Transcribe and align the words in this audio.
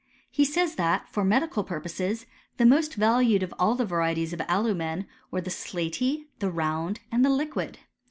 He 0.31 0.45
says 0.45 0.77
that, 0.77 1.07
for 1.09 1.23
medical 1.23 1.63
purposes, 1.63 2.25
the 2.57 2.65
most 2.65 2.95
valued 2.95 3.43
of 3.43 3.53
all 3.59 3.75
the 3.75 3.85
varieties 3.85 4.33
of 4.33 4.41
alumen 4.49 5.05
were 5.29 5.41
the 5.41 5.51
slaty, 5.51 6.25
the 6.39 6.49
round, 6.49 7.01
and 7.11 7.23
the 7.23 7.29
liquid. 7.29 7.77